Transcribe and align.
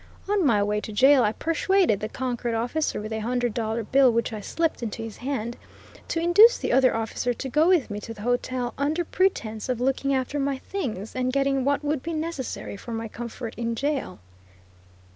On 0.27 0.43
my 0.43 0.63
way 0.63 0.81
to 0.81 0.91
jail 0.91 1.21
I 1.21 1.31
persuaded 1.31 1.99
the 1.99 2.09
Concord 2.09 2.55
officer 2.55 2.99
with 2.99 3.13
a 3.13 3.19
hundred 3.19 3.53
dollar 3.53 3.83
bill 3.83 4.11
which 4.11 4.33
I 4.33 4.41
slipped 4.41 4.81
into 4.81 5.03
his 5.03 5.17
hand 5.17 5.57
to 6.07 6.19
induce 6.19 6.57
the 6.57 6.71
other 6.71 6.95
officer 6.95 7.35
to 7.35 7.47
go 7.49 7.67
with 7.67 7.91
me 7.91 7.99
to 7.99 8.13
the 8.15 8.23
hotel 8.23 8.73
under 8.79 9.05
pretense 9.05 9.69
of 9.69 9.79
looking 9.79 10.11
after 10.11 10.39
my 10.39 10.57
things, 10.57 11.15
and 11.15 11.31
getting 11.31 11.65
what 11.65 11.83
would 11.83 12.01
be 12.01 12.13
necessary 12.13 12.77
for 12.77 12.93
my 12.93 13.07
comfort 13.07 13.53
in 13.59 13.75
jail. 13.75 14.17